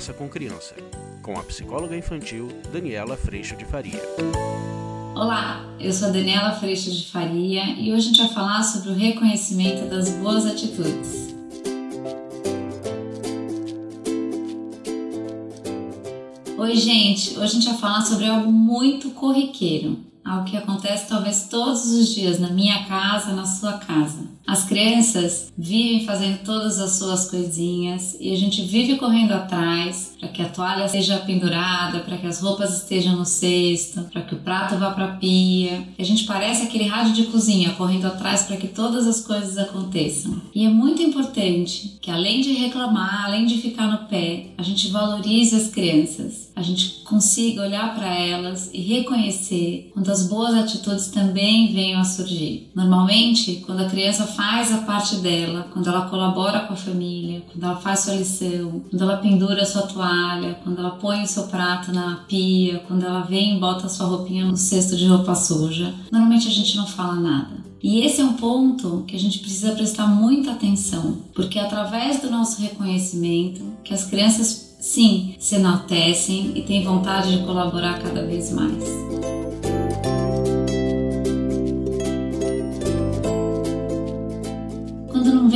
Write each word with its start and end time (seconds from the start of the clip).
Conversa 0.00 0.14
com 0.14 0.28
Criança, 0.30 0.74
com 1.22 1.38
a 1.38 1.42
psicóloga 1.42 1.94
infantil 1.94 2.48
Daniela 2.72 3.18
Freixo 3.18 3.54
de 3.54 3.66
Faria. 3.66 4.00
Olá, 5.14 5.62
eu 5.78 5.92
sou 5.92 6.10
Daniela 6.10 6.52
Freixo 6.52 6.90
de 6.90 7.10
Faria 7.10 7.64
e 7.78 7.92
hoje 7.92 8.06
a 8.06 8.08
gente 8.08 8.18
vai 8.22 8.28
falar 8.28 8.62
sobre 8.62 8.92
o 8.92 8.94
reconhecimento 8.94 9.90
das 9.90 10.08
boas 10.12 10.46
atitudes. 10.46 11.34
Oi, 16.56 16.76
gente! 16.76 17.32
Hoje 17.32 17.42
a 17.42 17.46
gente 17.46 17.66
vai 17.66 17.76
falar 17.76 18.00
sobre 18.00 18.24
algo 18.24 18.50
muito 18.50 19.10
corriqueiro, 19.10 19.98
algo 20.24 20.44
que 20.44 20.56
acontece 20.56 21.08
talvez 21.08 21.48
todos 21.50 21.86
os 21.86 22.14
dias 22.14 22.38
na 22.38 22.50
minha 22.50 22.84
casa, 22.84 23.32
na 23.32 23.46
sua 23.46 23.74
casa. 23.74 24.30
As 24.46 24.64
crianças 24.64 25.52
vivem 25.56 26.04
fazendo 26.04 26.42
todas 26.42 26.80
as 26.80 26.92
suas 26.98 27.30
coisinhas 27.30 28.16
e 28.18 28.32
a 28.32 28.36
gente 28.36 28.62
vive 28.62 28.96
correndo 28.96 29.32
atrás 29.32 30.16
para 30.18 30.28
que 30.28 30.42
a 30.42 30.48
toalha 30.48 30.88
seja 30.88 31.18
pendurada, 31.18 32.00
para 32.00 32.18
que 32.18 32.26
as 32.26 32.40
roupas 32.40 32.78
estejam 32.78 33.14
no 33.16 33.24
cesto, 33.24 34.02
para 34.12 34.22
que 34.22 34.34
o 34.34 34.38
prato 34.38 34.76
vá 34.76 34.90
para 34.90 35.04
a 35.04 35.16
pia. 35.16 35.86
A 35.96 36.02
gente 36.02 36.24
parece 36.24 36.64
aquele 36.64 36.84
rádio 36.84 37.12
de 37.12 37.30
cozinha 37.30 37.74
correndo 37.74 38.06
atrás 38.06 38.42
para 38.42 38.56
que 38.56 38.66
todas 38.66 39.06
as 39.06 39.20
coisas 39.20 39.56
aconteçam. 39.56 40.42
E 40.52 40.66
é 40.66 40.68
muito 40.68 41.00
importante 41.00 41.98
que 42.00 42.10
além 42.10 42.40
de 42.40 42.52
reclamar, 42.52 43.26
além 43.26 43.46
de 43.46 43.58
ficar 43.58 43.86
no 43.86 44.08
pé, 44.08 44.48
a 44.58 44.62
gente 44.64 44.88
valorize 44.88 45.54
as 45.54 45.68
crianças. 45.68 46.50
A 46.56 46.62
gente 46.62 47.02
consiga 47.04 47.62
olhar 47.62 47.94
para 47.94 48.12
elas 48.12 48.68
e 48.74 48.80
reconhecer 48.80 49.90
quando 49.94 50.09
as 50.10 50.26
boas 50.26 50.54
atitudes 50.54 51.08
também 51.08 51.72
venham 51.72 52.00
a 52.00 52.04
surgir. 52.04 52.70
Normalmente, 52.74 53.62
quando 53.64 53.80
a 53.80 53.88
criança 53.88 54.26
faz 54.26 54.72
a 54.72 54.78
parte 54.78 55.16
dela, 55.16 55.68
quando 55.72 55.88
ela 55.88 56.08
colabora 56.08 56.60
com 56.60 56.74
a 56.74 56.76
família, 56.76 57.42
quando 57.50 57.64
ela 57.64 57.76
faz 57.76 58.00
sua 58.00 58.14
lição, 58.14 58.82
quando 58.90 59.02
ela 59.02 59.16
pendura 59.18 59.64
sua 59.64 59.82
toalha, 59.82 60.58
quando 60.62 60.78
ela 60.78 60.90
põe 60.90 61.22
o 61.22 61.26
seu 61.26 61.44
prato 61.44 61.92
na 61.92 62.24
pia, 62.28 62.82
quando 62.86 63.04
ela 63.04 63.20
vem 63.20 63.56
e 63.56 63.60
bota 63.60 63.88
sua 63.88 64.06
roupinha 64.06 64.44
no 64.44 64.56
cesto 64.56 64.96
de 64.96 65.06
roupa 65.06 65.34
suja, 65.34 65.94
normalmente 66.10 66.48
a 66.48 66.52
gente 66.52 66.76
não 66.76 66.86
fala 66.86 67.14
nada. 67.14 67.60
E 67.82 68.00
esse 68.00 68.20
é 68.20 68.24
um 68.24 68.34
ponto 68.34 69.04
que 69.06 69.16
a 69.16 69.18
gente 69.18 69.38
precisa 69.38 69.72
prestar 69.72 70.06
muita 70.06 70.50
atenção, 70.52 71.18
porque 71.34 71.58
é 71.58 71.62
através 71.62 72.20
do 72.20 72.30
nosso 72.30 72.60
reconhecimento 72.60 73.62
que 73.82 73.94
as 73.94 74.04
crianças 74.04 74.76
sim 74.80 75.34
se 75.38 75.54
enaltecem 75.54 76.52
e 76.54 76.62
têm 76.62 76.84
vontade 76.84 77.38
de 77.38 77.44
colaborar 77.44 77.98
cada 77.98 78.24
vez 78.26 78.52
mais. 78.52 78.84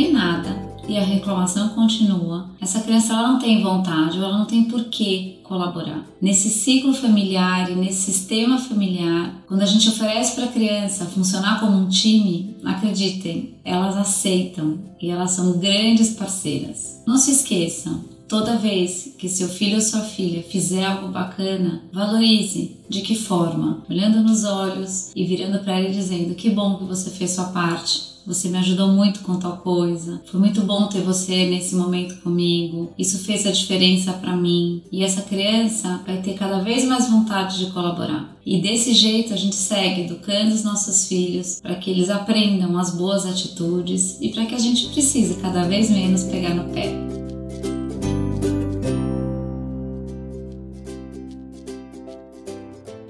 Vem 0.00 0.12
nada 0.12 0.70
e 0.88 0.96
a 0.96 1.04
reclamação 1.04 1.68
continua, 1.68 2.50
essa 2.60 2.80
criança 2.80 3.12
ela 3.12 3.28
não 3.28 3.38
tem 3.38 3.62
vontade 3.62 4.18
ou 4.18 4.24
ela 4.24 4.38
não 4.38 4.46
tem 4.46 4.64
por 4.64 4.84
que 4.84 5.38
colaborar. 5.44 6.04
Nesse 6.20 6.48
ciclo 6.48 6.92
familiar 6.94 7.70
e 7.70 7.74
nesse 7.74 8.12
sistema 8.12 8.58
familiar, 8.58 9.34
quando 9.46 9.60
a 9.60 9.66
gente 9.66 9.88
oferece 9.88 10.34
para 10.34 10.46
a 10.46 10.52
criança 10.52 11.04
funcionar 11.04 11.60
como 11.60 11.76
um 11.76 11.88
time, 11.88 12.56
acreditem, 12.64 13.54
elas 13.62 13.96
aceitam 13.96 14.78
e 15.00 15.10
elas 15.10 15.32
são 15.32 15.58
grandes 15.58 16.10
parceiras. 16.10 17.02
Não 17.06 17.16
se 17.16 17.30
esqueçam, 17.30 18.00
Toda 18.30 18.56
vez 18.56 19.12
que 19.18 19.28
seu 19.28 19.48
filho 19.48 19.74
ou 19.74 19.80
sua 19.80 20.02
filha 20.02 20.40
fizer 20.40 20.84
algo 20.84 21.08
bacana, 21.08 21.82
valorize. 21.92 22.76
De 22.88 23.00
que 23.00 23.16
forma? 23.16 23.82
Olhando 23.90 24.22
nos 24.22 24.44
olhos 24.44 25.10
e 25.16 25.24
virando 25.24 25.58
para 25.58 25.80
ele 25.80 25.92
dizendo: 25.92 26.36
Que 26.36 26.48
bom 26.48 26.76
que 26.76 26.84
você 26.84 27.10
fez 27.10 27.32
sua 27.32 27.46
parte. 27.46 28.08
Você 28.24 28.48
me 28.48 28.58
ajudou 28.58 28.86
muito 28.86 29.20
com 29.20 29.36
tal 29.36 29.56
coisa. 29.56 30.22
Foi 30.30 30.38
muito 30.38 30.60
bom 30.60 30.86
ter 30.86 31.00
você 31.00 31.46
nesse 31.46 31.74
momento 31.74 32.20
comigo. 32.22 32.92
Isso 32.96 33.18
fez 33.18 33.44
a 33.48 33.50
diferença 33.50 34.12
para 34.12 34.36
mim. 34.36 34.80
E 34.92 35.02
essa 35.02 35.22
criança 35.22 36.00
vai 36.06 36.22
ter 36.22 36.34
cada 36.34 36.60
vez 36.60 36.84
mais 36.84 37.10
vontade 37.10 37.58
de 37.58 37.72
colaborar. 37.72 38.36
E 38.46 38.62
desse 38.62 38.94
jeito 38.94 39.34
a 39.34 39.36
gente 39.36 39.56
segue 39.56 40.02
educando 40.02 40.54
os 40.54 40.62
nossos 40.62 41.08
filhos 41.08 41.58
para 41.60 41.74
que 41.74 41.90
eles 41.90 42.08
aprendam 42.08 42.78
as 42.78 42.94
boas 42.94 43.26
atitudes 43.26 44.18
e 44.20 44.28
para 44.28 44.46
que 44.46 44.54
a 44.54 44.60
gente 44.60 44.86
precise 44.90 45.34
cada 45.40 45.64
vez 45.64 45.90
menos 45.90 46.22
pegar 46.22 46.54
no 46.54 46.72
pé. 46.72 46.99